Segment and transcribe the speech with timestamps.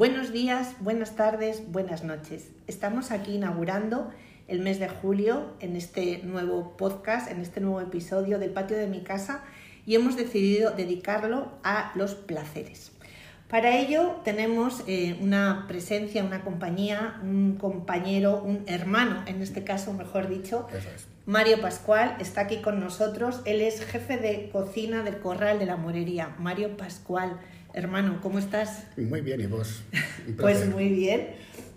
[0.00, 2.48] Buenos días, buenas tardes, buenas noches.
[2.66, 4.10] Estamos aquí inaugurando
[4.48, 8.86] el mes de julio en este nuevo podcast, en este nuevo episodio del patio de
[8.86, 9.44] mi casa
[9.84, 12.92] y hemos decidido dedicarlo a los placeres.
[13.50, 19.92] Para ello tenemos eh, una presencia, una compañía, un compañero, un hermano, en este caso,
[19.92, 20.66] mejor dicho.
[21.26, 23.42] Mario Pascual está aquí con nosotros.
[23.44, 26.34] Él es jefe de cocina del Corral de la Morería.
[26.38, 27.38] Mario Pascual,
[27.74, 28.84] hermano, ¿cómo estás?
[28.96, 29.82] Muy bien, ¿y vos?
[30.38, 31.28] pues muy bien,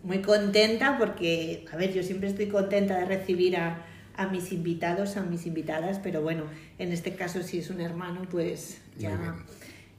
[0.04, 5.18] muy contenta porque, a ver, yo siempre estoy contenta de recibir a, a mis invitados,
[5.18, 6.46] a mis invitadas, pero bueno,
[6.78, 9.36] en este caso si es un hermano, pues ya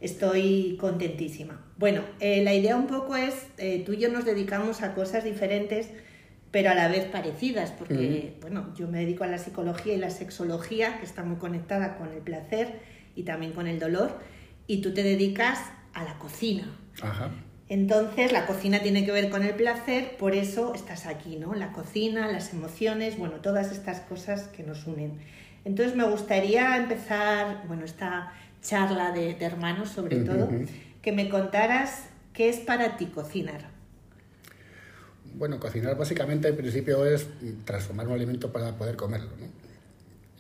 [0.01, 1.65] estoy contentísima.
[1.79, 5.25] Bueno, eh, la idea un poco es, eh, tú y yo nos dedicamos a cosas
[5.25, 5.89] diferentes,
[6.51, 10.11] pero a la vez parecidas, porque, bueno, yo me dedico a la psicología y la
[10.11, 12.79] sexología, que está muy conectada con el placer
[13.17, 14.21] y también con el dolor,
[14.69, 15.59] y tú te dedicas
[15.95, 16.65] a la cocina.
[17.01, 17.31] Ajá.
[17.69, 21.55] Entonces, la cocina tiene que ver con el placer, por eso estás aquí, ¿no?
[21.55, 25.19] La cocina, las emociones, bueno, todas estas cosas que nos unen.
[25.65, 30.51] Entonces, me gustaría empezar, bueno, esta charla de, hermanos sobre todo,
[31.01, 33.69] que me contaras qué es para ti cocinar.
[35.35, 37.27] Bueno, cocinar básicamente al principio es
[37.65, 39.31] transformar un alimento para poder comerlo.
[39.41, 39.47] ¿no?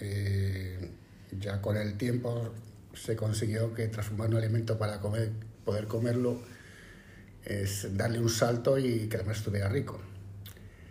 [0.00, 0.90] Eh,
[1.40, 2.52] ya con el tiempo
[2.94, 5.30] se consiguió que transformar un alimento para comer,
[5.64, 6.40] poder comerlo
[7.44, 10.00] es darle un salto y que además estuviera rico.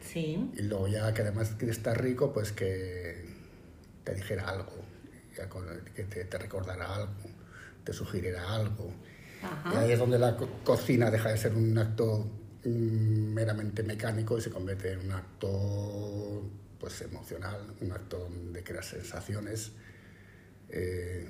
[0.02, 0.52] Sí.
[0.56, 3.26] Y luego ya que además que está rico, pues que
[4.04, 4.74] te dijera algo,
[5.96, 7.14] que te, te recordara algo,
[7.84, 8.94] te sugiriera algo.
[9.74, 12.26] Y ahí es donde la cocina deja de ser un acto
[12.64, 18.84] mm, meramente mecánico y se convierte en un acto pues emocional, un acto de crear
[18.84, 19.72] sensaciones.
[20.70, 21.28] Eh,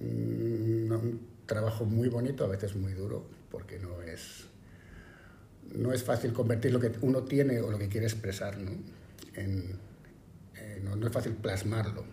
[0.00, 4.44] un trabajo muy bonito, a veces muy duro, porque no es,
[5.74, 8.72] no es fácil convertir lo que uno tiene o lo que quiere expresar, ¿no?
[9.34, 9.78] En,
[10.56, 12.04] eh, no, no, es fácil plasmarlo.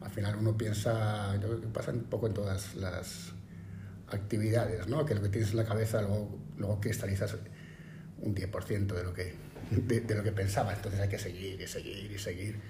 [0.00, 3.32] Al final uno piensa, yo creo que pasa un poco en todas las
[4.08, 5.04] actividades, ¿no?
[5.04, 7.36] que lo que tienes en la cabeza luego, luego cristalizas
[8.18, 9.34] un 10% de lo, que,
[9.70, 12.60] de, de, lo que pensabas, entonces hay que seguir y seguir y seguir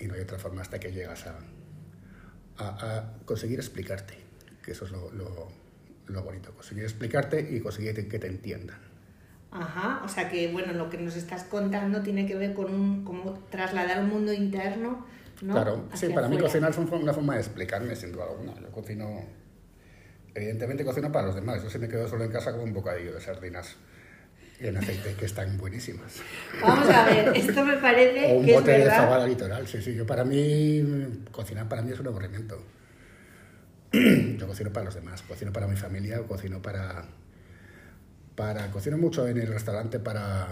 [0.00, 1.38] y no hay otra forma hasta que llegas a,
[2.58, 4.14] a, a conseguir explicarte,
[4.62, 5.48] que eso es lo, lo,
[6.06, 8.78] lo bonito, conseguir explicarte y conseguir que te entiendan.
[9.50, 13.04] Ajá, o sea que bueno, lo que nos estás contando tiene que ver con un,
[13.04, 15.06] cómo trasladar un mundo interno,
[15.42, 15.52] ¿no?
[15.52, 18.54] Claro, sí, para mí cocinar es una forma de explicarme sin duda alguna.
[18.60, 19.22] Yo cocino,
[20.34, 23.14] evidentemente cocino para los demás, yo si me quedo solo en casa como un bocadillo
[23.14, 23.76] de sardinas
[24.58, 26.20] en aceite, que están buenísimas.
[26.60, 29.82] Vamos a ver, esto me parece o un que bote es de fabada litoral, sí,
[29.82, 30.82] sí, yo para mí,
[31.30, 32.62] cocinar para mí es un aburrimiento.
[34.38, 37.04] Yo cocino para los demás, cocino para mi familia, cocino para,
[38.34, 40.48] para cocino mucho en el restaurante para,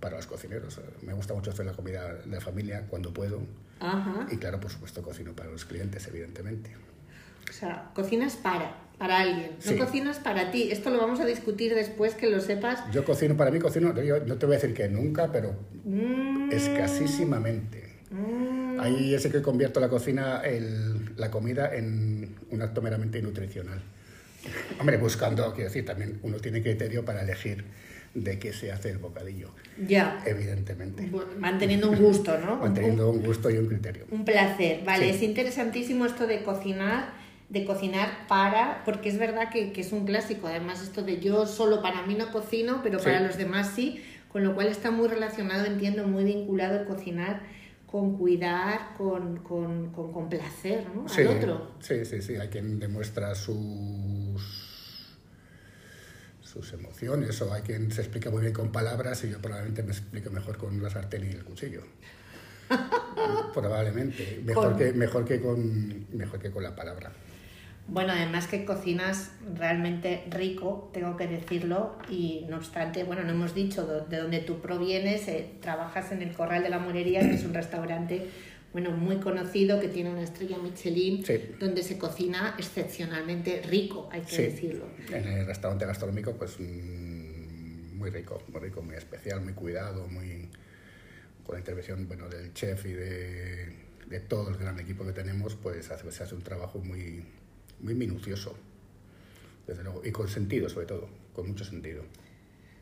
[0.00, 0.80] para los cocineros.
[1.02, 3.42] Me gusta mucho hacer la comida de familia cuando puedo.
[3.78, 4.26] Ajá.
[4.28, 6.74] Y claro, por supuesto, cocino para los clientes, evidentemente.
[7.48, 9.76] O sea, cocinas para, para alguien, no Sí.
[9.76, 10.68] cocinas para ti.
[10.70, 12.80] Esto lo vamos a discutir después, que lo sepas.
[12.92, 16.50] Yo cocino para mí, cocino, yo no te voy a decir que nunca, pero Mm,
[16.52, 17.82] escasísimamente.
[18.10, 23.22] mm, Ahí es el que convierto la cocina, el- la comida, en un acto meramente
[23.22, 23.80] nutricional.
[24.78, 27.64] Hombre, buscando, quiero decir, también uno tiene criterio para elegir
[28.14, 29.50] de qué se hace el bocadillo,
[29.88, 31.08] ya, evidentemente.
[31.38, 32.56] Manteniendo un gusto, ¿no?
[32.56, 34.04] Manteniendo un gusto y un criterio.
[34.10, 35.04] Un placer, vale.
[35.10, 35.16] Sí.
[35.16, 37.12] Es interesantísimo esto de cocinar,
[37.54, 40.46] de cocinar para, porque es verdad que, que es un clásico.
[40.48, 43.06] Además, esto de yo solo para mí no cocino, pero Sí.
[43.06, 47.40] para los demás sí, con lo cual está muy relacionado, entiendo, muy vinculado el cocinar
[47.86, 51.08] con cuidar, con, con, con, con placer, ¿no?
[51.08, 51.70] Sí, Al otro.
[51.78, 52.34] sí, sí, sí.
[52.36, 55.14] Hay quien demuestra sus
[56.42, 59.90] sus emociones o hay quien se explica muy bien con palabras y yo probablemente me
[59.92, 61.82] explico mejor con la sartén y el cuchillo.
[63.54, 64.40] probablemente.
[64.44, 67.12] Mejor, Con- que, mejor, que con, mejor que con la palabra.
[67.86, 73.54] Bueno, además que cocinas realmente rico, tengo que decirlo, y no obstante, bueno, no hemos
[73.54, 77.44] dicho de dónde tú provienes, eh, trabajas en el Corral de la Morería, que es
[77.44, 78.26] un restaurante,
[78.72, 81.38] bueno, muy conocido, que tiene una estrella Michelin, Sí.
[81.60, 84.42] donde se cocina excepcionalmente rico, hay que Sí.
[84.44, 84.86] decirlo.
[85.12, 90.48] En el restaurante gastronómico, pues mm, muy rico, muy rico, muy especial, muy cuidado, muy
[91.44, 93.66] con la intervención bueno, del chef y de,
[94.06, 97.22] de todo el gran equipo que tenemos, pues hace, se hace un trabajo muy,
[97.80, 98.54] muy minucioso,
[99.66, 102.02] desde luego, y con sentido sobre todo, con mucho sentido.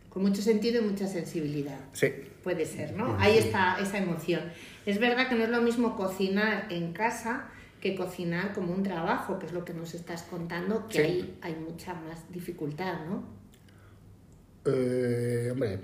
[0.08, 1.80] Con mucho sentido y mucha sensibilidad.
[1.92, 2.12] Sí,
[2.42, 3.16] Puede ser, ¿no?
[3.20, 4.40] Ahí está esa emoción.
[4.84, 7.48] Es verdad que no es lo mismo cocinar en casa
[7.80, 11.00] que cocinar como un trabajo, que es lo que nos estás contando, que Sí.
[11.02, 13.24] ahí hay mucha más dificultad, ¿no?
[14.64, 15.80] Eh, hombre,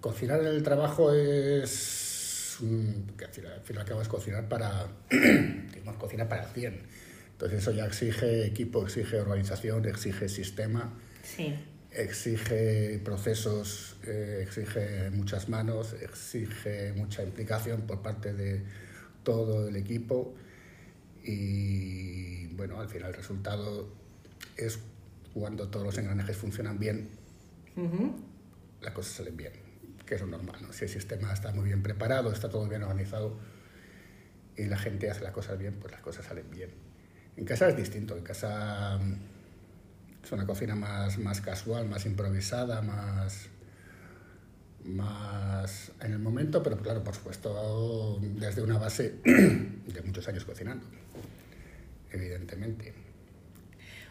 [0.00, 2.58] cocinar en el trabajo es
[3.16, 6.80] que al final, al final cocinar para, digamos, cocinar para el 100.
[7.40, 10.92] Entonces eso ya exige equipo, exige organización, exige sistema,
[11.90, 18.62] exige procesos, eh, exige muchas manos, exige mucha implicación por parte de
[19.22, 20.34] todo el equipo
[21.24, 23.88] y bueno, al final el resultado
[24.58, 24.78] es
[25.32, 27.08] cuando todos los engranajes funcionan bien,
[28.82, 29.52] las cosas salen bien
[30.04, 30.56] que es lo normal.
[30.60, 30.74] ¿no?
[30.74, 33.38] Si el sistema está muy bien preparado, está todo bien organizado
[34.58, 36.89] y la gente hace las cosas bien, pues las cosas salen bien.
[37.40, 39.14] En casa es distinto, en casa mm,
[40.22, 43.46] es una cocina más, más casual, más improvisada, más,
[44.84, 50.86] más en el momento, pero claro, por supuesto, desde una base de muchos años cocinando,
[52.12, 52.92] evidentemente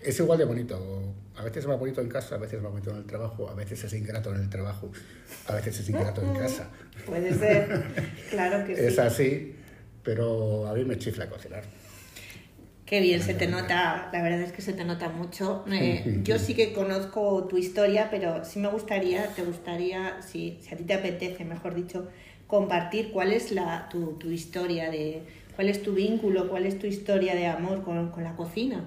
[0.01, 1.13] es igual de bonito.
[1.35, 3.47] A veces es más bonito en casa, a veces es más bonito en el trabajo,
[3.47, 4.91] a veces es ingrato en el trabajo,
[5.45, 6.67] a veces es ingrato en casa.
[7.05, 7.83] Puede ser,
[8.31, 8.81] claro que sí.
[8.85, 9.55] Es así,
[10.03, 11.63] pero a mí me chifla cocinar.
[12.89, 15.63] Qué bien, se te nota, la verdad es que se te nota mucho.
[15.71, 20.73] Eh, yo sí que conozco tu historia, pero sí me gustaría, te gustaría, si, si
[20.73, 22.07] a ti te apetece, mejor dicho,
[22.47, 25.21] compartir cuál es la, tu, tu historia, de,
[25.55, 28.83] cuál es tu vínculo, cuál es tu historia de amor con, con la cocina.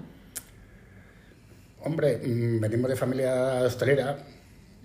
[1.81, 4.17] Hombre, mm, venimos de familia hostelera,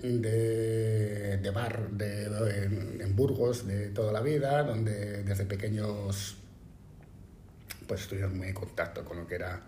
[0.00, 2.26] de, bar de,
[3.00, 6.36] en, Burgos de toda la vida, donde desde pequeños
[7.88, 9.62] pues estuvimos muy en contacto con lo que era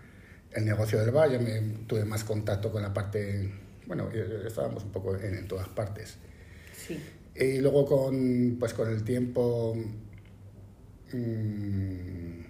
[0.51, 1.29] el negocio del bar.
[1.29, 3.51] Yo me, tuve más contacto con la parte,
[3.87, 6.17] bueno, estábamos un poco en, todas partes.
[6.77, 6.97] Sí.
[7.35, 9.75] Y luego con, pues con el tiempo
[11.11, 12.41] mmm,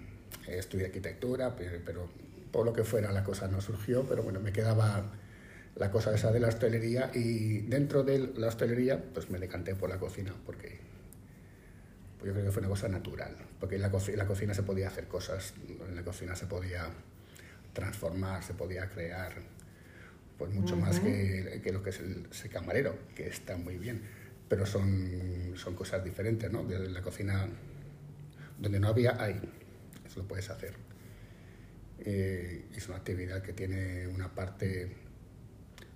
[0.46, 2.08] estudié arquitectura, pero
[2.52, 5.10] por lo que fuera la cosa no surgió, pero bueno, me quedaba
[5.76, 9.88] la cosa esa de la hostelería y dentro de la hostelería pues me decanté por
[9.88, 10.78] la cocina porque
[12.22, 14.86] pues yo creo que fue una cosa natural, porque en la, la cocina se podía
[14.86, 15.54] hacer cosas,
[15.88, 16.88] en la cocina se podía
[17.72, 19.32] transformar, se podía crear,
[20.38, 24.02] pues mucho más que, que, lo que es el, camarero, que está muy bien,
[24.48, 26.62] pero son, son cosas diferentes, ¿no?
[26.62, 27.48] De la cocina
[28.56, 29.40] donde no había, hay,
[30.06, 30.74] eso lo puedes hacer.
[31.98, 34.94] Eh, es una actividad que tiene una parte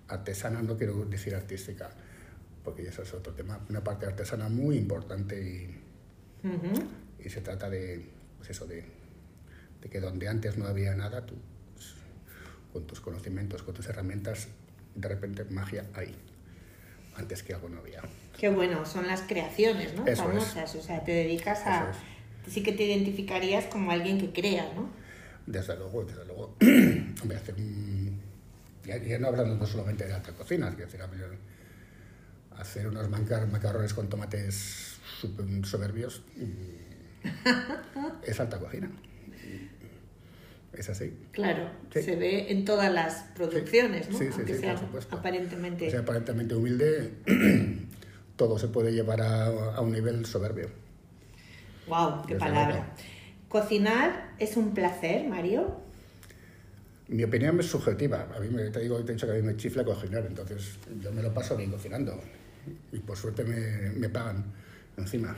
[0.09, 1.89] artesana, no quiero decir artística,
[2.65, 5.76] porque eso es otro tema, una parte artesana muy importante y,
[7.23, 8.05] y se trata de,
[8.37, 8.83] pues eso, de,
[9.81, 11.35] de, que donde antes no había nada, tú
[11.73, 11.93] pues,
[12.71, 14.47] con tus conocimientos, con tus herramientas,
[14.95, 16.15] de repente magia hay,
[17.15, 18.01] antes que algo no había.
[18.37, 20.05] Qué bueno, son las creaciones, ¿no?
[20.15, 21.91] Famosas, o sea, te dedicas a...
[22.47, 24.89] Sí que te identificarías como alguien que crea, ¿no?
[25.45, 26.55] Desde luego, desde luego.
[26.61, 28.21] A hacer un...
[28.85, 31.01] Ya, no hablando no solamente de alta cocina, es decir,
[32.55, 34.86] hacer unos macarrones con tomates
[35.63, 36.23] soberbios
[38.23, 38.89] es alta cocina.
[40.73, 41.11] Es así.
[41.31, 44.17] Claro, se ve en todas las producciones, ¿no?
[44.17, 45.15] Sí, sí, sí, por supuesto.
[45.15, 45.87] Aparentemente.
[45.87, 47.13] O sea, aparentemente humilde,
[48.35, 50.69] todo se puede llevar a, a un nivel soberbio.
[51.87, 52.25] ¡Wow!
[52.27, 52.93] ¡Qué palabra!
[53.49, 55.81] ¿Cocinar es un placer, Mario?
[57.07, 58.27] Mi opinión es subjetiva.
[58.35, 60.77] A mí me, te digo, te he dicho que a mí me chifla cocinar, entonces
[61.01, 62.19] yo me lo paso bien cocinando.
[62.91, 64.43] Y por suerte me, me pagan
[65.07, 65.35] encima.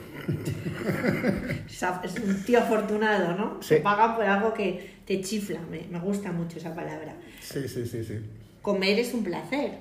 [2.04, 3.62] Es un tío afortunado, ¿no?
[3.62, 5.62] Se pagan por algo que te chifla.
[5.70, 7.16] Me, me, gusta mucho esa palabra.
[7.42, 8.20] Sí, sí, sí, sí.
[8.62, 9.80] Comer es un placer.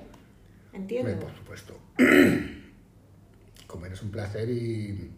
[0.73, 1.15] ¿Entiendes?
[1.15, 1.79] Por supuesto.
[3.67, 5.11] Comer es un placer y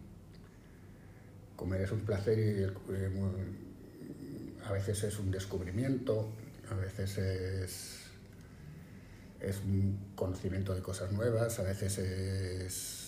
[1.62, 3.10] comer es un placer y eh,
[4.66, 6.28] a veces es un descubrimiento,
[6.68, 8.00] a veces es,
[9.40, 13.01] es un conocimiento de cosas nuevas, a veces es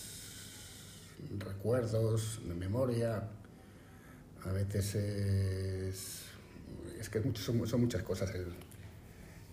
[1.37, 3.29] recuerdos de memoria,
[4.43, 6.21] a veces es...
[6.99, 8.31] Es que son, son muchas cosas.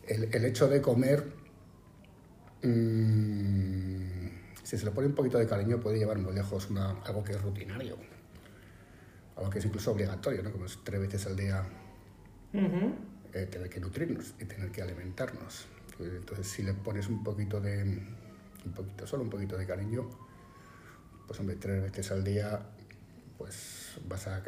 [0.06, 1.24] El, el, hecho de comer,
[2.62, 4.28] mm,
[4.62, 7.32] si se le pone un poquito de cariño, puede llevar muy lejos una, algo que
[7.32, 7.96] es rutinario
[9.36, 10.52] algo que es incluso obligatorio, ¿no?
[10.52, 11.64] como es tres veces al día
[12.52, 15.66] eh, tener que nutrirnos y tener que alimentarnos.
[15.98, 17.82] Entonces, si le pones un poquito de,
[18.64, 20.08] un poquito, solo un poquito de cariño,
[21.26, 22.60] pues hombre, tres veces al día,
[23.38, 24.42] pues vas a,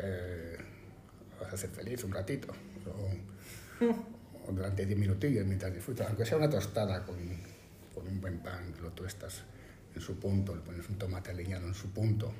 [1.41, 2.49] vas a ser feliz un ratito.
[2.87, 7.17] O, durante diez minutillos mientras disfrutas, aunque sea una tostada con,
[7.95, 9.43] con un buen pan, lo tuestas
[9.95, 12.33] en su punto, le pones un tomate aliñado en su punto,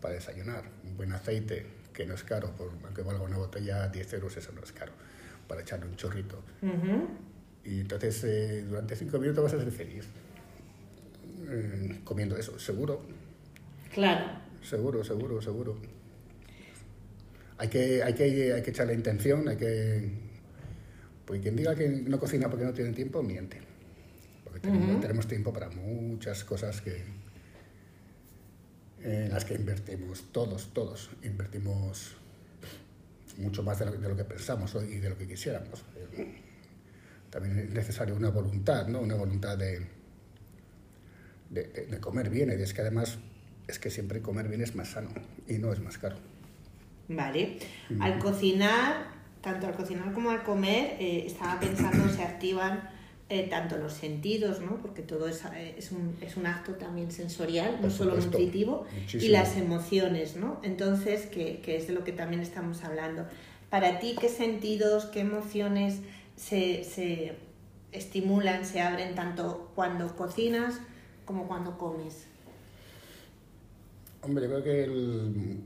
[0.00, 4.12] para desayunar, un buen aceite, que no es caro, por, aunque valga una botella 10
[4.14, 4.92] euros, eso no es caro,
[5.48, 6.40] para echarle un chorrito.
[7.64, 10.04] Y entonces eh, durante cinco minutos vas a ser feliz.
[11.48, 13.02] eh, comiendo eso, seguro.
[13.94, 14.26] Claro.
[14.60, 15.76] Seguro, seguro, seguro.
[17.58, 20.10] Hay que, hay que, hay que echar la intención, hay que...
[21.24, 23.60] Pues quien diga que no cocina porque no tiene tiempo, miente.
[24.42, 27.04] Porque tenemos, tenemos tiempo para muchas cosas que,
[29.04, 32.16] en las que invertimos, todos, todos, invertimos
[33.38, 35.84] mucho más de lo, que pensamos y de lo que quisiéramos.
[37.30, 39.00] También es necesaria una voluntad, ¿no?
[39.00, 39.86] Una voluntad de,
[41.50, 42.50] de, comer bien.
[42.50, 43.18] Y es que además
[43.66, 45.10] es que siempre comer bien es más sano
[45.48, 46.16] y no es más caro.
[47.08, 47.58] Vale.
[48.00, 49.08] Al cocinar,
[49.40, 52.88] tanto al cocinar como al comer, eh, estaba pensando, se activan
[53.28, 54.76] eh, tanto los sentidos, ¿no?
[54.80, 59.28] porque todo es, eh, es, un, es un acto también sensorial, no solo nutritivo, y
[59.28, 60.60] las emociones, ¿no?
[60.62, 63.26] Entonces, que, que, es de lo que también estamos hablando.
[63.70, 66.00] Para ti, ¿qué sentidos, qué emociones
[66.36, 67.36] se, se
[67.92, 70.80] estimulan, se abren tanto cuando cocinas
[71.24, 72.26] como cuando comes?
[74.24, 75.60] Hombre, yo creo que el,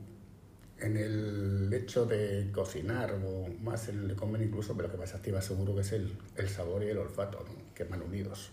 [0.79, 4.99] en el hecho de cocinar o más en el de comer incluso, pero lo que
[4.99, 7.73] más activa seguro que es el, el sabor y el olfato, ¿no?
[7.73, 8.51] que van unidos.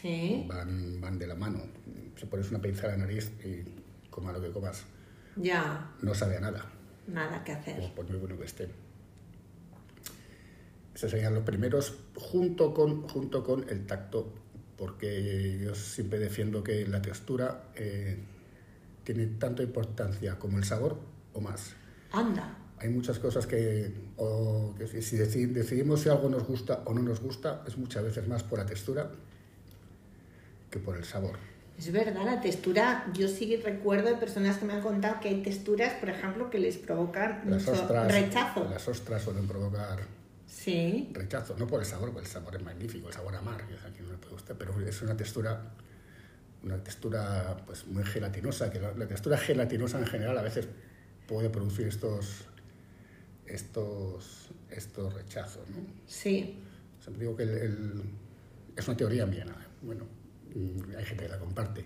[0.00, 0.44] Sí.
[0.46, 1.62] Van, van de la mano.
[2.16, 3.64] Si pones una pinza a la nariz y
[4.08, 4.84] coma lo que comas,
[5.34, 5.90] ya.
[6.00, 6.64] no sabe a nada.
[7.08, 7.92] Nada que hacer.
[7.94, 8.68] por muy bueno que esté.
[10.94, 14.32] Esos serían los primeros, junto con, junto con el tacto,
[14.76, 18.18] porque yo siempre defiendo que la textura eh,
[19.14, 20.98] tiene tanta importancia como el sabor
[21.32, 21.72] o más.
[22.12, 22.58] Anda.
[22.78, 27.20] Hay muchas cosas que, o, que si decidimos si algo nos gusta o no nos
[27.20, 29.10] gusta, es muchas veces más por la textura
[30.70, 31.38] que por el sabor.
[31.78, 35.42] Es verdad, la textura, yo sí recuerdo de personas que me han contado que hay
[35.42, 37.72] texturas, por ejemplo, que les provocan mucho
[38.08, 38.68] rechazo.
[38.68, 40.00] Las ostras suelen provocar
[40.46, 41.08] sí.
[41.14, 44.12] rechazo, no por el sabor, porque el sabor es magnífico, el sabor amargo, aquí no
[44.12, 45.72] le puede gustar, pero es una textura
[46.62, 50.68] una textura pues muy gelatinosa, que la, la textura gelatinosa en general a veces
[51.26, 52.44] puede producir estos,
[53.46, 55.68] estos, estos rechazos.
[55.70, 55.76] ¿no?
[56.06, 56.58] Sí.
[57.00, 58.02] Siempre digo que el,
[58.76, 59.46] es una teoría mía,
[59.82, 60.04] bueno,
[60.54, 61.84] mm, hay gente que la comparte.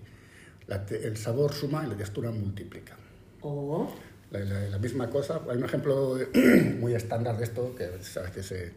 [0.91, 2.97] el sabor suma y la textura multiplica.
[3.43, 3.93] Oh.
[4.31, 6.17] La, misma cosa, hay un ejemplo
[6.79, 8.73] muy estándar de esto que a veces se,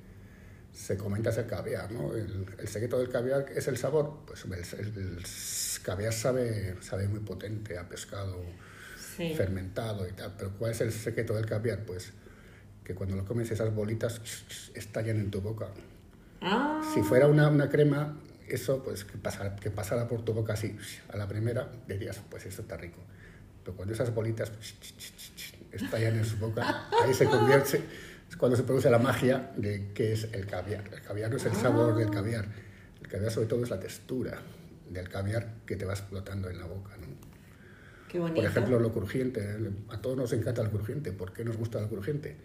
[0.75, 2.13] se comenta es el caviar, ¿no?
[2.13, 5.23] El, secreto del caviar es el sabor, pues el, el
[5.81, 8.43] caviar sabe, sabe muy potente a pescado,
[9.35, 10.35] fermentado y tal.
[10.37, 11.85] Pero ¿cuál es el secreto del caviar?
[11.85, 12.11] Pues
[12.83, 14.21] que cuando lo comes esas bolitas
[14.75, 15.69] estallan en tu boca.
[16.41, 16.81] Ah.
[16.93, 18.17] Si fuera una, una, crema,
[18.47, 20.77] eso pues que pasara, que pasara por tu boca así,
[21.11, 22.99] a la primera, dirías, pues esto está rico.
[23.63, 24.51] Pero cuando esas bolitas
[25.71, 27.81] estallan en su boca, ahí se convierte,
[28.35, 30.83] es cuando se produce la magia de qué es el caviar.
[30.91, 32.45] El caviar no es el sabor del caviar,
[33.01, 34.41] el caviar sobre todo es la textura
[34.89, 36.91] del caviar que te va explotando en la boca.
[36.97, 38.33] ¿no?
[38.33, 39.57] Por ejemplo, lo crujiente.
[39.89, 41.11] A todos nos encanta el crujiente.
[41.11, 42.35] ¿Por qué nos gusta el crujiente?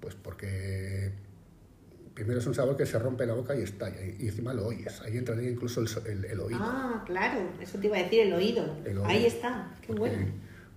[0.00, 1.12] Pues porque
[2.14, 5.00] primero es un sabor que se rompe la boca y estalla, y encima lo oyes.
[5.00, 6.58] Ahí entraría incluso el, el, oído.
[6.60, 8.76] Ah, claro, eso te iba a decir, el oído.
[9.04, 10.26] Ahí está, qué bueno.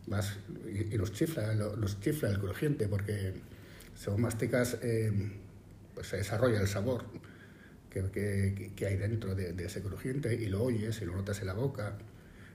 [0.08, 0.38] Más,
[0.68, 3.34] y, nos, chifla, nos chifla el crujiente, porque
[3.96, 5.12] según masticas, eh,
[5.94, 7.06] pues se desarrolla el sabor
[7.90, 11.40] que, que, que hay dentro de, de, ese crujiente y lo oyes y lo notas
[11.42, 11.98] en la boca.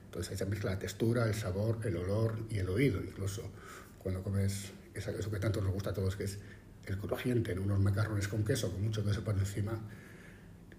[0.05, 3.43] Entonces ahí se mezcla la textura, el sabor, el olor y el oído, incluso
[3.99, 6.37] cuando comes eso que tanto nos gusta a todos, que es
[6.85, 9.79] el crujiente, en unos macarrones con queso, con mucho queso por encima,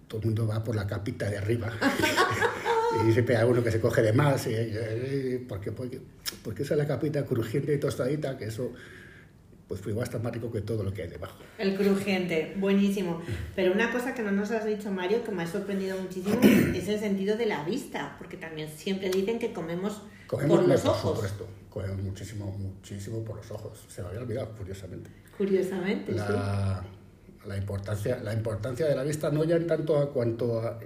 [0.09, 1.73] todo el mundo va por la capita de arriba.
[3.09, 6.01] y siempre hay uno que se coge de más, y, porque, porque,
[6.43, 8.73] porque esa es la capita crujiente y tostadita, que eso
[9.71, 11.39] pues fue más rico que todo lo que hay debajo.
[11.57, 13.23] El crujiente, buenísimo.
[13.55, 16.41] Pero una cosa que no nos has dicho, Mario, que me ha sorprendido muchísimo,
[16.75, 21.03] es el sentido de la vista, porque también siempre dicen que comemos, por los ojos.
[21.03, 23.87] Por supuesto, comemos muchísimo, muchísimo por los ojos.
[23.87, 25.09] Se me había olvidado, curiosamente.
[25.39, 27.47] Curiosamente, la, sí.
[27.47, 30.81] La importancia, la importancia de la vista no ya en tanto a cuanto a,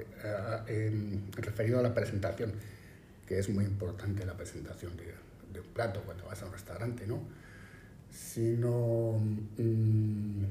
[1.36, 2.52] referido a la presentación,
[3.26, 5.14] que es muy importante la presentación de,
[5.54, 7.43] de un plato cuando vas a un restaurante, ¿no?
[8.14, 9.18] Sino
[9.58, 10.44] mm,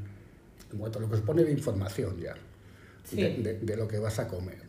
[0.71, 2.35] en cuanto a lo que se pone de información ya,
[3.11, 4.61] de, lo que vas a comer.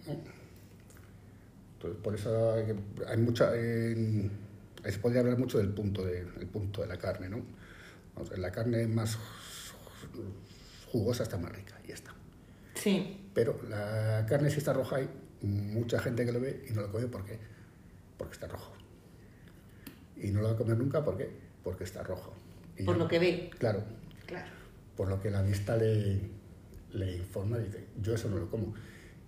[1.74, 2.54] Entonces, por eso
[3.06, 3.50] hay, mucha...
[3.52, 6.22] se podría hablar mucho del punto de,
[6.52, 7.42] punto de la carne, ¿no?
[8.36, 9.18] la carne más
[10.92, 12.14] jugosa está más rica y está.
[12.74, 13.28] Sí.
[13.34, 15.08] Pero la carne si está roja hay
[15.42, 17.40] mucha gente que lo ve y no lo come ¿por qué?
[18.16, 18.72] Porque está rojo.
[20.16, 21.28] Y no lo va a comer nunca ¿por qué?
[21.64, 22.43] Porque está rojo
[22.84, 23.50] por lo que ve.
[23.58, 23.84] Claro.
[24.26, 24.50] Claro.
[24.96, 26.20] Por lo que la vista le,
[26.92, 28.74] le informa, dice, yo eso no lo como.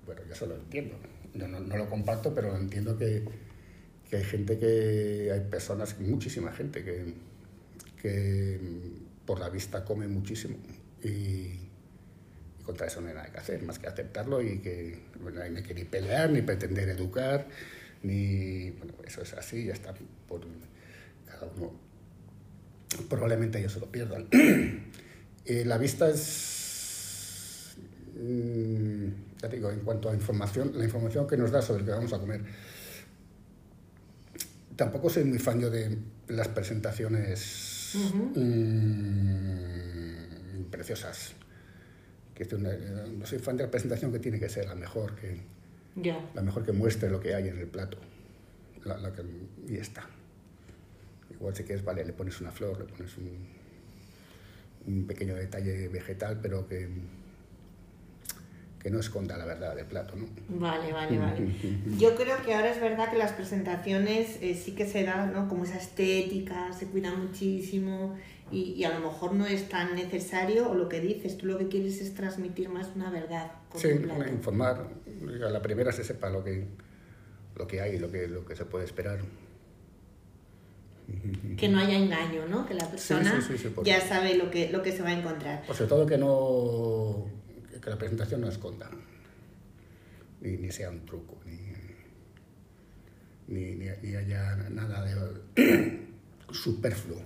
[0.04, 0.96] Bueno, yo eso lo entiendo.
[1.34, 3.24] no, no, lo comparto, pero entiendo que,
[4.08, 7.14] que, hay gente que, hay personas, muchísima gente que,
[8.00, 8.60] que
[9.26, 10.56] por la vista come muchísimo
[11.02, 11.66] y,
[12.66, 15.62] contra eso no hay nada que hacer, más que aceptarlo y que bueno, no hay
[15.62, 17.46] que ni pelear, ni pretender educar,
[18.02, 18.70] ni...
[18.72, 19.94] Bueno, eso es así, ya está
[20.26, 20.40] por
[21.26, 21.85] cada uno.
[23.08, 24.28] Probablemente ellos se lo pierdan.
[25.48, 27.76] Eh, la vista es...
[28.16, 29.06] Mm,
[29.40, 32.12] ya digo, en cuanto a información, la información que nos da sobre lo que vamos
[32.12, 32.40] a comer.
[34.74, 37.92] Tampoco soy muy fan yo de las presentaciones
[38.34, 39.04] mm,
[40.68, 41.36] preciosas
[42.36, 45.40] que no soy fan de la presentación que tiene que ser la mejor, que,
[46.34, 47.96] la mejor que muestre lo que hay en el plato.
[48.84, 49.22] La, que,
[49.68, 50.06] y está.
[51.38, 53.46] Igual si quieres, vale, le pones una flor, le pones un,
[54.86, 56.88] un pequeño detalle vegetal, pero que,
[58.80, 60.26] que no esconda la verdad del plato, ¿no?
[60.48, 61.48] Vale, vale, vale.
[61.98, 65.48] Yo creo que ahora es verdad que las presentaciones eh, sí que se da, ¿no?
[65.48, 68.16] Como esa estética, se cuida muchísimo
[68.50, 71.58] y, y, a lo mejor no es tan necesario o lo que dices, tú lo
[71.58, 73.50] que quieres es transmitir más una verdad.
[73.74, 74.86] sí, informar,
[75.44, 76.64] a la primera se sepa lo que,
[77.56, 79.18] lo que hay, lo que, lo que se puede esperar.
[81.56, 82.66] Que no haya engaño, ¿no?
[82.66, 83.40] Que la persona
[83.84, 85.64] ya sabe lo que, lo que se va a encontrar.
[85.66, 87.26] Por sobre todo que, no,
[87.80, 88.90] que la presentación no esconda,
[90.40, 91.56] ni, ni sea un truco, ni,
[93.48, 96.00] ni, ni haya nada de
[96.50, 97.22] superfluo.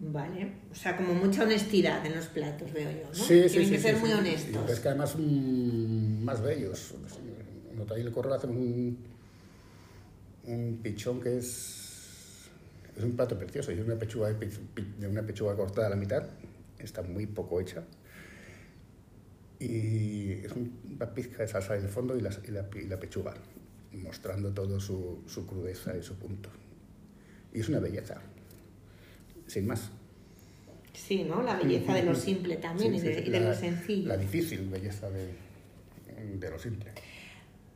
[0.00, 3.14] Vale, o sea, como mucha honestidad en los platos, veo yo, ¿no?
[3.14, 4.70] Sí, Tienen que ser muy honestos.
[4.70, 6.94] es que además más bellos.
[7.92, 8.98] Ahí el correo hacemos un,
[10.44, 11.87] un pichón que es,
[12.98, 13.72] es un plato precioso.
[13.72, 16.24] Y es una pechuga, de una pechuga cortada a la mitad,
[16.78, 17.84] está muy poco hecha.
[19.60, 22.98] Y es una pizca de salsa en el fondo y la, y la, y la
[22.98, 23.34] pechuga,
[23.92, 26.50] mostrando todo su, su crudeza y su punto.
[27.52, 28.20] Y es una belleza
[29.46, 29.90] sin más.
[30.92, 31.42] Sí, ¿no?
[31.42, 34.08] La belleza de lo simple también y, de, lo sencillo.
[34.08, 35.28] La difícil belleza de,
[36.38, 36.92] de, lo simple.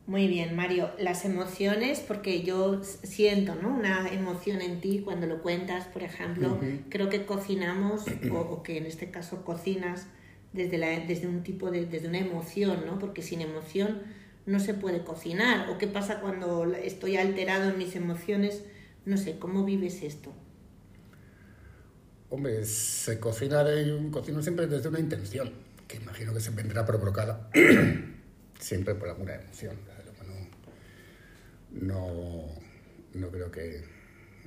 [0.07, 0.91] Muy bien, Mario.
[0.99, 3.69] Las emociones, porque yo siento ¿no?
[3.69, 8.87] una emoción en ti cuando lo cuentas, por ejemplo, creo que cocinamos, o, que en
[8.87, 10.07] este caso cocinas
[10.53, 12.99] desde, la, desde un tipo de, desde una emoción, ¿no?
[12.99, 14.03] Porque sin emoción
[14.45, 15.71] no se puede cocinar.
[15.71, 18.65] ¿O qué pasa cuando estoy alterado en mis emociones?
[19.05, 20.33] No sé, ¿cómo vives esto?
[22.29, 25.53] Hombre, se cocina, de, cocino siempre desde una intención,
[25.87, 27.51] que imagino que se vendrá provocada
[28.59, 29.92] siempre por alguna emoción.
[31.73, 32.49] No,
[33.15, 33.85] no, creo que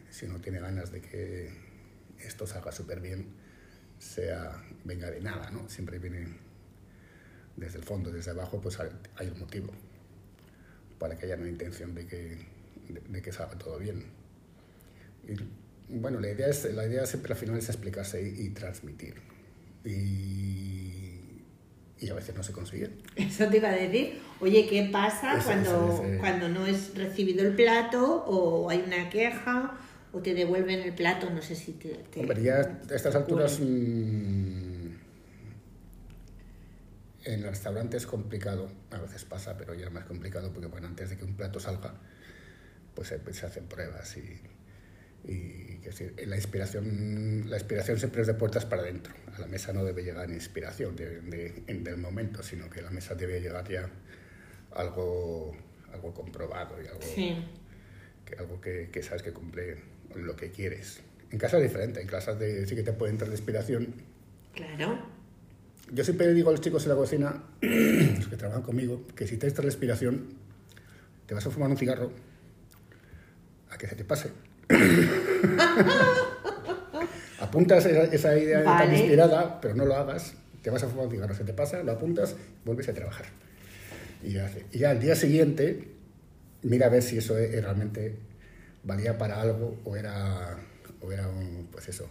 [0.10, 1.50] si uno tiene ganas de que
[2.20, 3.28] esto salga súper bien,
[4.00, 5.68] sea, venga de nada, ¿no?
[5.70, 6.28] Siempre viene
[7.56, 9.74] desde el fondo, desde abajo, pues hay un motivo
[11.00, 12.38] para que haya una intención de que,
[13.10, 14.04] de, que salga todo bien.
[15.28, 15.36] Y
[15.98, 19.16] bueno, la idea, es, la idea siempre al final es explicarse y, transmitir.
[19.84, 20.65] Y,
[22.00, 22.90] y, a veces no se consigue.
[23.16, 24.22] Eso te iba a decir.
[24.40, 29.78] Oye, ¿qué pasa cuando, cuando no es recibido el plato o hay una queja
[30.12, 31.30] o te devuelven el plato?
[31.30, 31.90] No sé si te...
[32.12, 34.88] te Hombre, ya a estas alturas mmm,
[37.26, 38.70] en el restaurante es complicado.
[38.92, 41.60] A veces pasa, pero ya es más complicado porque bueno, antes de que un plato
[41.60, 41.94] salga,
[42.94, 44.42] pues se, se hacen pruebas y
[45.28, 49.14] y decir, la inspiración, la inspiración siempre es de puertas para adentro.
[49.36, 53.16] A la mesa no debe llegar inspiración de, del momento, sino que a la mesa
[53.16, 53.90] debe llegar ya
[54.74, 55.56] algo,
[55.94, 57.46] algo comprobado y algo,
[58.26, 59.78] que, algo que, que, sabes que cumple
[60.16, 61.02] lo que quieres.
[61.32, 63.94] En casa es diferente, en casa de, sí que te puede entrar la inspiración.
[64.54, 65.00] Claro.
[65.92, 69.38] Yo siempre digo a los chicos en la cocina, los que trabajan conmigo, que si
[69.38, 70.34] te entra la inspiración,
[71.26, 72.12] te vas a fumar un cigarro
[73.70, 74.30] a que se te pase
[77.40, 81.36] Apuntas esa, idea tan inspirada, pero no lo hagas, te vas a fumar un cigarro,
[81.36, 83.26] se te pasa, lo apuntas, vuelves a trabajar.
[84.24, 85.90] Y ya, y ya al día siguiente,
[86.64, 88.16] mira a ver si eso realmente
[88.84, 90.58] valía para algo o era,
[91.02, 92.10] o era un, pues eso,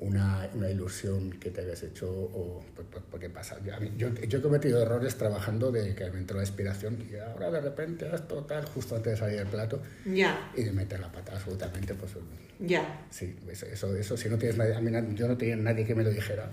[0.00, 2.64] una, una, ilusión que te habías hecho o
[3.10, 3.58] porque pasa.
[3.62, 7.60] Yo, yo, he cometido errores trabajando de que me entró la inspiración y ahora de
[7.60, 9.82] repente esto tal justo antes de salir del plato.
[10.06, 10.50] Ya.
[10.56, 12.12] y de meter la pata absolutamente pues
[12.58, 13.06] ya.
[13.10, 16.02] Sí eso eso si no tienes nadie a mí yo no tenía nadie que me
[16.02, 16.50] lo dijera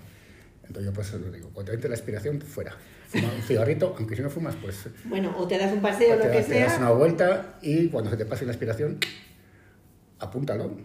[0.62, 2.76] entonces yo pues lo digo cuando te la inspiración fuera
[3.08, 6.18] fuma un cigarrito aunque si no fumas pues bueno o te das un paseo o
[6.18, 8.98] lo que sea te das una vuelta y cuando se te pase la inspiración
[10.18, 10.76] apúntalo.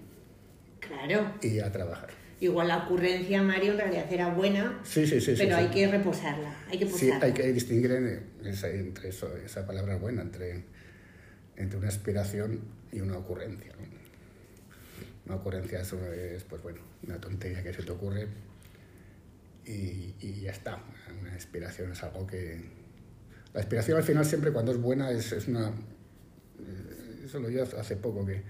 [0.79, 1.33] Claro.
[1.41, 5.55] Y a trabajar igual la ocurrencia, Mario, en realidad era buena, sí, sí, sí, pero
[5.55, 10.63] hay que reposarla, hay que Sí, hay que distinguir entre eso, esa palabra buena, entre,
[11.55, 13.73] entre una aspiración y una ocurrencia.
[15.25, 18.27] Una ocurrencia es, pues bueno, una tontería que se te ocurre
[19.65, 20.83] y, y ya está.
[21.21, 22.61] Una inspiración es algo que...
[23.53, 25.69] La inspiración al final siempre cuando es buena es, es una...
[25.69, 28.43] Eh, eso lo oí hace poco, que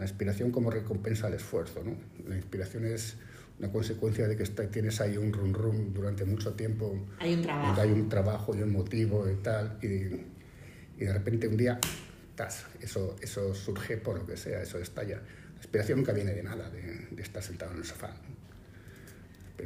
[0.00, 1.84] la inspiración como recompensa al esfuerzo.
[1.84, 1.94] ¿no?
[2.26, 3.16] La inspiración es
[3.58, 7.06] una consecuencia de que tienes ahí un rum rum durante mucho tiempo.
[7.18, 7.80] Hay un trabajo.
[7.82, 9.78] Hay un trabajo y un motivo y tal.
[9.82, 11.78] Y, y de repente un día,
[12.34, 15.16] tas, eso, eso surge por lo que sea, eso estalla.
[15.16, 18.16] La inspiración nunca viene de nada, de, de estar sentado en el sofá.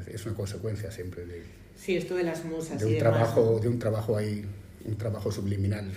[0.09, 1.45] Es una consecuencia siempre de...
[1.77, 2.81] Sí, esto de las musas.
[2.81, 4.45] De un, trabajo, de un trabajo ahí,
[4.85, 5.93] un trabajo subliminal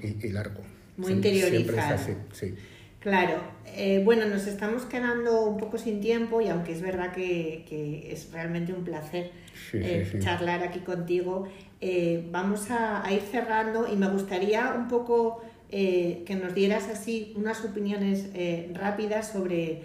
[0.00, 0.62] y, y largo.
[0.96, 1.50] Muy interiorizado.
[1.52, 2.54] Siempre es así, sí.
[3.02, 8.08] Claro, eh, bueno, nos estamos quedando un poco sin tiempo y aunque es verdad que,
[8.12, 9.32] es realmente un placer
[9.72, 11.48] eh, charlar aquí contigo,
[11.80, 17.64] eh, vamos a, ir cerrando y me gustaría un poco que nos dieras así unas
[17.64, 18.28] opiniones
[18.74, 19.80] rápidas sobre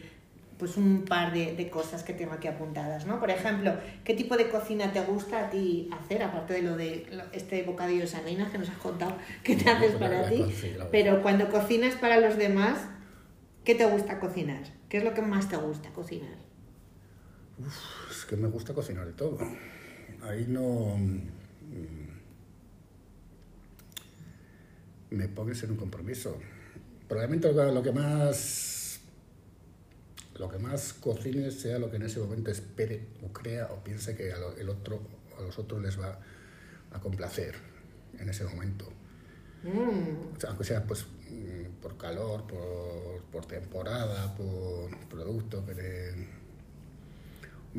[0.59, 3.21] pues un par de, cosas que tengo aquí apuntadas, ¿no?
[3.21, 7.05] Por ejemplo, ¿qué tipo de cocina te gusta a ti hacer, aparte de lo de
[7.31, 10.43] este bocadillo de sardinas que nos has contado que te haces para ti?
[10.91, 12.79] Pero cuando cocinas para los demás,
[13.67, 14.63] ¿Qué te gusta cocinar?
[14.87, 16.37] ¿Qué es lo que más te gusta cocinar?
[18.09, 19.39] es que me gusta cocinar de todo.
[20.21, 20.95] Ahí no...
[20.95, 21.19] Mm,
[25.09, 26.37] me pones en un compromiso.
[27.09, 29.01] Probablemente lo que más...
[30.39, 34.15] Lo que más cocines sea lo que en ese momento espere o crea o piense
[34.15, 35.01] que a, el otro,
[35.37, 36.17] a los otros les va
[36.93, 37.55] a complacer
[38.17, 38.87] en ese momento.
[39.63, 40.37] Mm.
[40.47, 41.05] aunque sea pues
[41.81, 46.27] por calor, por, por temporada, por producto que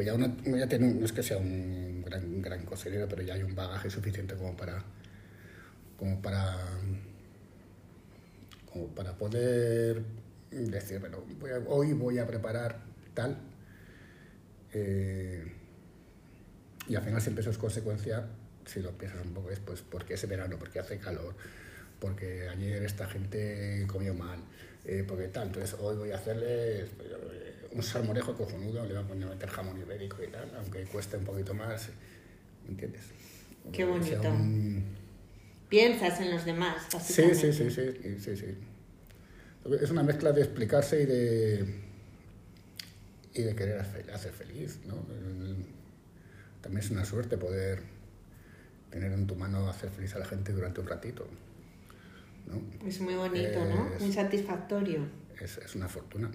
[0.05, 3.55] ya, ya tiene, no es que sea un gran, gran cocinero, pero ya hay un
[3.55, 4.85] bagaje suficiente como para
[5.99, 6.57] como para
[8.73, 10.05] como para poder
[10.51, 11.19] decir, bueno,
[11.67, 12.81] hoy voy a preparar
[13.15, 13.39] tal
[14.73, 15.45] eh,
[16.87, 18.27] y al final siempre eso es consecuencia,
[18.65, 21.35] si lo piensas un poco, es pues porque es verano, porque hace calor,
[22.01, 24.41] porque ayer esta gente comió mal,
[24.85, 27.09] eh, porque tal, entonces hoy voy a hacerle pues,
[27.73, 31.17] un salmorejo cojonudo, le voy a poner a meter jamón ibérico y tal, aunque cueste
[31.17, 31.89] un poquito más,
[32.69, 33.03] ¿entiendes?
[33.73, 34.33] Qué bonito.
[35.69, 38.55] Piensas en los demás, Sí, sí, sí, sí, sí, sí.
[39.83, 41.75] Es una mezcla de explicarse y de,
[43.35, 44.95] y de querer hacer feliz, ¿no?
[46.63, 47.83] También es una suerte poder
[48.91, 51.29] tener en tu mano hacer feliz a la gente durante un ratito.
[52.87, 53.89] Es muy bonito, ¿no?
[54.01, 55.01] Muy satisfactorio.
[55.43, 56.33] Es, es, una fortuna,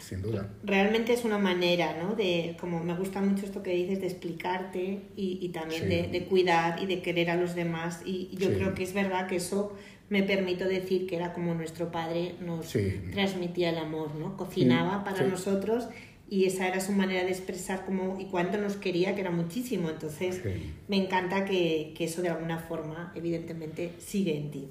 [0.00, 0.48] sin duda.
[0.62, 2.14] Realmente es una manera, ¿no?
[2.14, 6.24] De, como me gusta mucho esto que dices, de explicarte y, y también de, de,
[6.26, 8.02] cuidar y de querer a los demás.
[8.04, 9.76] Y yo creo que es verdad que eso
[10.10, 12.72] me permito decir que era como nuestro padre nos
[13.12, 14.36] transmitía el amor, ¿no?
[14.36, 15.88] Cocinaba para nosotros
[16.30, 19.90] y esa era su manera de expresar cómo y cuánto nos quería, que era muchísimo.
[19.90, 20.42] Entonces,
[20.88, 24.68] me encanta que, que, eso de alguna forma, evidentemente, sigue en ti.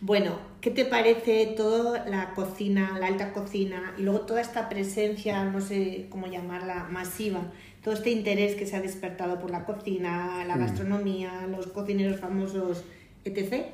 [0.00, 5.42] Bueno, ¿qué te parece toda la cocina, la alta cocina y luego toda esta presencia,
[5.44, 7.50] no sé cómo llamarla, masiva,
[7.82, 10.60] todo este interés que se ha despertado por la cocina, la mm.
[10.60, 12.84] gastronomía, los cocineros famosos,
[13.24, 13.68] etc.?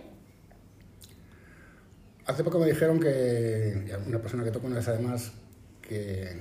[2.27, 5.33] Hace poco me dijeron que una persona que toca una vez además
[5.81, 6.41] que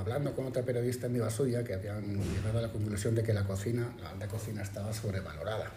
[0.00, 2.02] hablando con otra periodista amiga suya que habían
[2.34, 5.70] llegado a la conclusión de que la cocina, la alta cocina estaba sobrevalorada.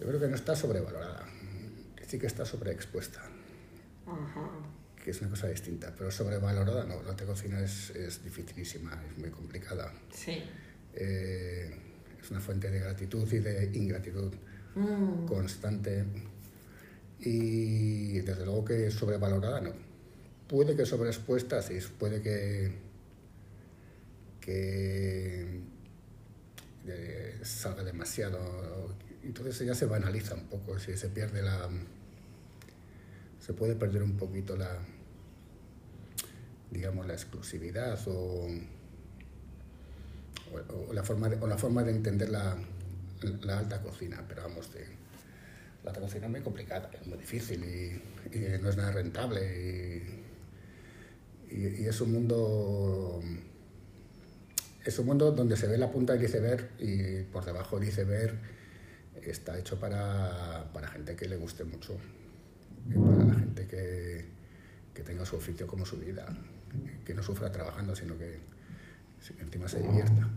[0.00, 1.35] Yo creo que no está sobrevalorada
[2.06, 3.22] sí que está sobreexpuesta.
[5.02, 7.02] Que es una cosa distinta, pero sobrevalorada no.
[7.02, 9.92] La cocina es, es dificilísima, es muy complicada.
[10.12, 10.42] Sí.
[10.94, 11.70] Eh,
[12.20, 14.32] es una fuente de gratitud y de ingratitud
[14.74, 15.26] mm.
[15.26, 16.04] constante.
[17.20, 19.72] Y desde luego que sobrevalorada no.
[20.48, 22.72] Puede que sobreexpuesta, sí, puede que,
[24.40, 25.60] que
[26.86, 28.94] eh, salga demasiado.
[29.24, 31.68] Entonces ya se banaliza un poco, si se pierde la,
[33.46, 34.76] se puede perder un poquito la,
[36.72, 38.48] digamos, la exclusividad o,
[40.92, 42.56] la, forma de, forma de entender la,
[43.48, 44.68] alta cocina, pero vamos,
[45.84, 48.02] la alta cocina es muy complicada, es muy difícil y,
[48.60, 50.02] no es nada rentable
[51.48, 53.20] y, y, es un mundo
[54.84, 58.34] es un mundo donde se ve la punta del iceberg y por debajo del iceberg
[59.22, 61.96] está hecho para, para gente que le guste mucho
[62.94, 64.24] para la gente que,
[64.94, 66.26] que tenga su oficio como su vida.
[67.04, 68.38] que no sufra trabajando, sino que,
[69.40, 70.28] encima se divierta.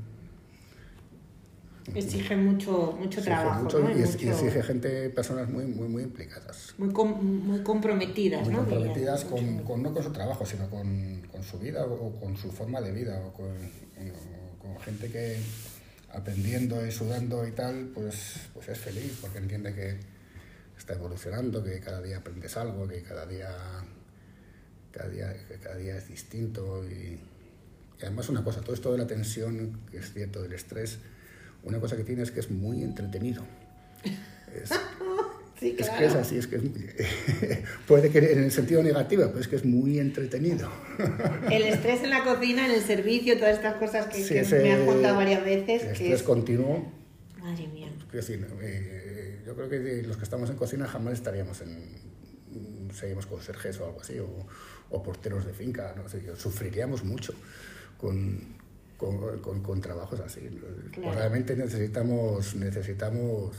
[1.93, 3.67] Exige mucho, mucho trabajo.
[3.95, 6.75] y, exige gente, personas muy, muy, muy implicadas.
[6.77, 11.57] Muy, muy comprometidas, muy comprometidas con, con, no con su trabajo, sino con, con, su
[11.57, 13.51] vida o con su forma de vida, o con,
[14.59, 15.37] con gente que
[16.11, 19.97] aprendiendo y sudando y tal, pues, pues es feliz porque entiende que
[20.79, 23.49] está evolucionando, que cada día aprendes algo, que cada día,
[24.91, 26.83] cada día, cada día es distinto.
[26.85, 27.19] Y,
[28.01, 30.99] y además una cosa, todo esto de la tensión, que es cierto, del estrés,
[31.63, 33.43] una cosa que tiene es que es muy entretenido.
[34.55, 34.69] Es,
[35.59, 36.59] sí, es que es así, es que
[37.87, 40.69] puede que en el sentido negativo, pero es que es muy entretenido.
[41.51, 45.17] El estrés en la cocina, en el servicio, todas estas cosas que, me han contado
[45.17, 45.83] varias veces.
[45.83, 46.91] El estrés continuo.
[47.37, 47.89] Madre mía.
[48.61, 49.08] Eh,
[49.45, 52.89] yo creo que los que estamos en cocina jamás estaríamos en.
[52.93, 54.27] seguimos con serges o algo así, o,
[54.89, 57.33] o porteros de finca, no sé, sufriríamos mucho
[57.97, 58.39] con,
[58.97, 60.41] con, con, trabajos así.
[60.97, 63.55] Realmente necesitamos, necesitamos,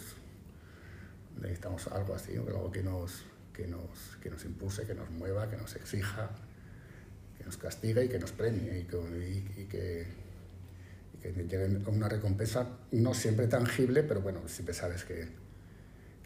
[1.41, 5.57] necesitamos algo así, algo que nos, que, nos, que nos impulse, que nos mueva, que
[5.57, 6.31] nos exija,
[7.39, 8.99] que nos castigue y que nos premie y, que,
[9.57, 10.07] y que
[11.45, 15.29] llegue a una recompensa no siempre tangible, pero bueno, siempre sabes que,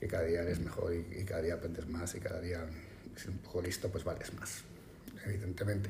[0.05, 2.61] que cada día eres mejor y, y cada día aprendes más y cada día,
[3.17, 4.63] si un poco listo, pues vales más,
[5.27, 5.89] evidentemente.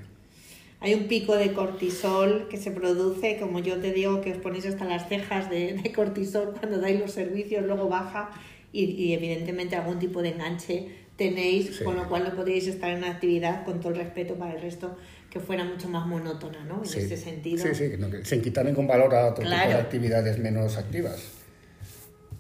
[0.79, 4.67] Hay un pico de cortisol que se produce, como yo te digo, que os ponéis
[4.67, 8.31] hasta las cejas de, cortisol cuando dais los servicios, luego baja
[8.73, 13.11] y, evidentemente algún tipo de enganche tenéis, con lo cual no podríais estar en una
[13.11, 14.97] actividad con todo el respeto para el resto
[15.29, 16.83] que fuera mucho más monótona, ¿no?
[16.85, 17.65] En ese sentido.
[17.65, 21.21] Sí, sí, que sin quitarle con valor a otro tipo de actividades menos activas,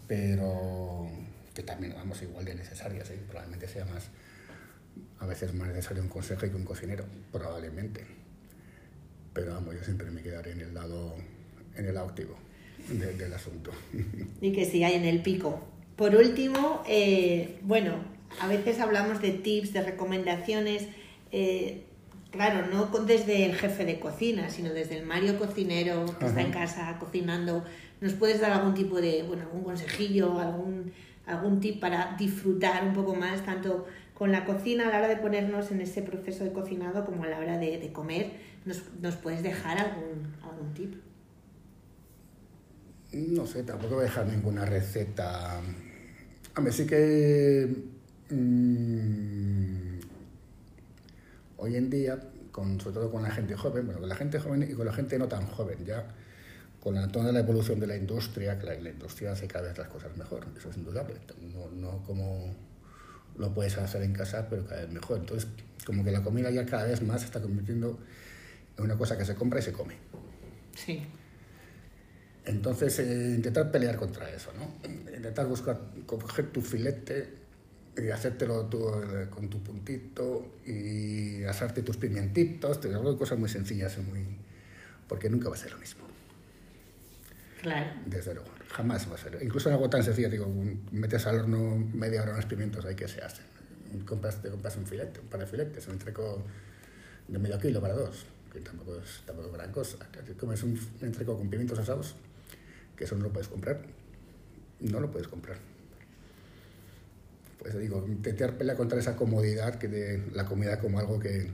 [0.07, 0.94] pero
[1.55, 3.21] que también, vamos, igual de necesarias, ¿eh?
[3.29, 4.09] probablemente sea más,
[5.21, 8.05] a veces más necesario un consejo que un cocinero, probablemente
[9.35, 11.17] pero vamos, yo siempre me quedaré en el lado,
[11.77, 12.37] en el activo
[12.89, 13.73] del asunto.
[14.41, 15.61] Y que hay en el pico.
[15.97, 17.97] Por último, eh, bueno,
[18.41, 20.87] a veces hablamos de tips, de recomendaciones,
[21.33, 21.83] eh,
[22.31, 26.53] claro, no desde el jefe de cocina, sino desde el Mario cocinero que está en
[26.53, 27.65] casa cocinando.
[28.01, 30.93] ¿Nos puedes dar algún tipo de, bueno, algún consejillo, algún,
[31.27, 35.17] algún tip para disfrutar un poco más, tanto con la cocina a la hora de
[35.17, 38.33] ponernos en ese proceso de cocinado como a la hora de, de comer?
[38.65, 40.95] ¿Nos, ¿Nos, puedes dejar algún, algún tip?
[43.13, 45.61] No sé, tampoco voy a dejar ninguna receta.
[46.55, 47.69] A mí sí que
[48.31, 49.99] mmm,
[51.57, 52.19] hoy en día,
[52.53, 55.19] sobre todo con la gente joven, bueno, con la gente joven y con la gente
[55.19, 56.07] no tan joven, ya
[56.85, 59.79] con la, toda la evolución de la industria, que la, la, industria hace cada vez
[59.79, 61.15] las cosas mejor, eso es indudable,
[61.55, 62.55] no, no como
[63.39, 65.19] lo puedes hacer en casa, pero cada vez mejor.
[65.19, 65.49] Entonces,
[65.87, 67.99] como que la comida ya cada vez más se está convirtiendo
[68.77, 69.95] es una cosa que se compra y se come.
[70.77, 71.07] Sí.
[72.45, 74.75] Entonces, eh, intentar pelear contra eso, ¿no?
[75.15, 77.31] Intentar buscar, coger tu filete
[77.97, 83.97] y hacértelo tú, eh, con tu puntito y asarte tus pimientitos, te cosas muy sencillas
[83.97, 84.27] y muy...
[85.09, 86.04] porque nunca va a ser lo mismo.
[87.65, 87.91] Claro.
[88.05, 89.39] Desde luego, jamás va a ser.
[89.43, 90.47] Incluso en algo tan sencillo, digo,
[90.93, 93.47] metes al horno media hora unos pimientos, ahí que se hacen.
[94.07, 96.45] Compras, te compras un filete, un par de filetes, un entreco
[97.27, 99.99] de medio kilo para dos que tampoco es, tampoco gran cosa.
[100.39, 102.15] Comes un entreco con pimientos asados,
[102.97, 103.81] que eso no lo puedes comprar.
[104.81, 105.59] No lo puedes comprar.
[107.59, 111.51] Pues digo, intentar pelear contra esa comodidad que de la comida como algo que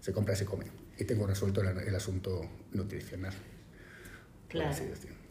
[0.00, 0.64] se compra y se come.
[0.98, 3.34] Y tengo resuelto el, asunto nutricional.
[4.48, 4.74] Claro.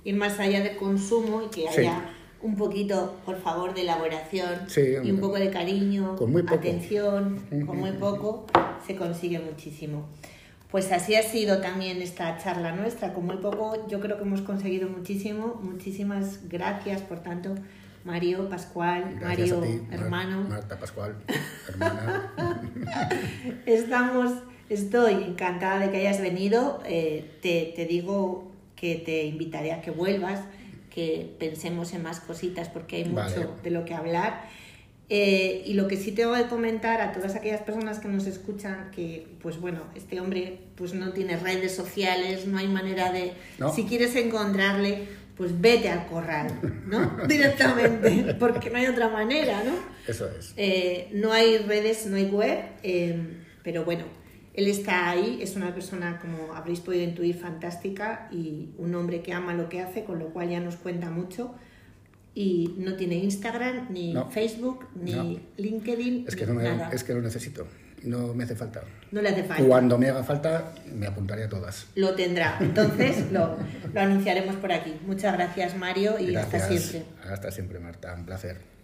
[0.04, 2.10] Ir más allá del consumo y que haya
[2.42, 4.68] un poquito, por favor, de elaboración
[5.04, 8.46] y un poco de cariño, con muy atención, con muy poco,
[8.86, 10.06] se consigue muchísimo.
[10.72, 13.14] Pues así ha sido también esta charla nuestra.
[13.14, 15.60] Con muy poco yo creo que hemos conseguido muchísimo.
[15.64, 17.56] Muchísimas gracias, por tanto,
[18.06, 20.48] Mario, Pascual, Mario, hermano.
[20.48, 21.16] Marta, Pascual,
[21.68, 22.34] hermana.
[23.66, 24.32] Estamos,
[24.70, 26.82] estoy encantada de que hayas venido.
[26.86, 28.49] Eh, te, te digo
[28.80, 30.42] que te invitaré a que vuelvas,
[30.94, 34.48] que pensemos en más cositas porque hay mucho de lo que hablar.
[35.12, 38.92] Eh, y lo que sí tengo que comentar a todas aquellas personas que nos escuchan,
[38.92, 43.34] que pues bueno, este hombre pues no tiene redes sociales, no hay manera de...
[43.74, 47.18] Si quieres encontrarle, pues vete al corral, ¿no?
[47.28, 49.74] Directamente, porque no hay otra manera, ¿no?
[50.08, 50.54] Eso es.
[50.58, 53.20] Eh, no hay redes, no hay web, eh,
[53.64, 54.04] pero bueno,
[54.54, 59.34] él está ahí, es una persona, como habréis podido intuir, fantástica y un hombre que
[59.34, 61.56] ama lo que hace, con lo cual ya nos cuenta mucho
[62.34, 66.26] y no tiene Instagram, ni Facebook, ni LinkedIn.
[66.28, 67.68] Es que, no, es que lo necesito.
[68.04, 68.84] no me hace falta.
[69.12, 69.64] No le hace falta.
[69.64, 71.88] Cuando me haga falta, me apuntaré a todas.
[71.96, 72.58] Lo tendrá.
[72.62, 73.58] Entonces lo,
[73.94, 74.94] lo anunciaremos por aquí.
[75.06, 77.04] Muchas gracias, Mario, y hasta siempre.
[77.30, 78.14] Hasta siempre, Marta.
[78.14, 78.79] Un placer.